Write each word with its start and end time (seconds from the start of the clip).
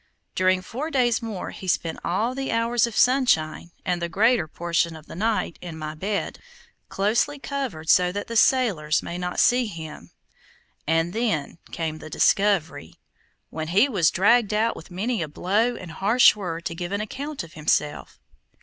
During 0.33 0.63
four 0.63 0.89
days 0.89 1.21
more 1.21 1.51
he 1.51 1.67
spent 1.67 1.99
all 2.03 2.33
the 2.33 2.51
hours 2.51 2.87
of 2.87 2.97
sunshine, 2.97 3.69
and 3.85 4.01
the 4.01 4.09
greater 4.09 4.47
portion 4.47 4.95
of 4.95 5.05
the 5.05 5.13
night, 5.13 5.59
in 5.61 5.77
my 5.77 5.93
bed, 5.93 6.39
closely 6.89 7.37
covered 7.37 7.87
so 7.87 8.11
that 8.11 8.25
the 8.25 8.35
sailors 8.35 9.03
might 9.03 9.17
not 9.19 9.39
see 9.39 9.67
him, 9.67 10.09
and 10.87 11.13
then 11.13 11.59
came 11.71 11.99
the 11.99 12.09
discovery, 12.09 12.95
when 13.51 13.67
he 13.67 13.87
was 13.87 14.09
dragged 14.09 14.55
out 14.55 14.75
with 14.75 14.89
many 14.89 15.21
a 15.21 15.27
blow 15.27 15.75
and 15.75 15.91
harsh 15.91 16.35
word 16.35 16.65
to 16.65 16.73
give 16.73 16.91
an 16.91 17.01
account 17.01 17.43
of 17.43 17.53
himself. 17.53 18.19